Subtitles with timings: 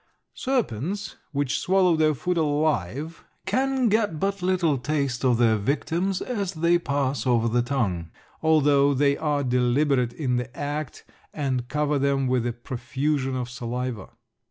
[0.33, 6.55] Serpents which swallow their food alive can get but little taste of their victims as
[6.55, 8.09] they pass over the tongue,
[8.41, 14.09] although they are deliberate in the act and cover them with a profusion of saliva.